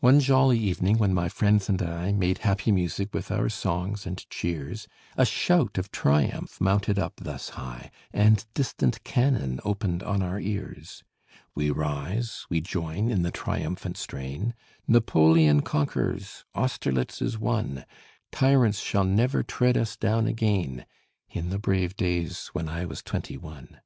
[0.00, 4.26] One jolly evening, when my friends and I Made happy music with our songs and
[4.30, 10.40] cheers, A shout of triumph mounted up thus high, And distant cannon opened on our
[10.40, 11.04] ears;
[11.54, 14.54] We rise, we join in the triumphant strain,
[14.88, 17.84] Napoleon conquers Austerlitz is won
[18.32, 20.86] Tyrants shall never tread us down again,
[21.28, 23.82] In the brave days when I was twenty one.